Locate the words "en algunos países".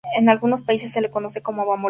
0.17-0.91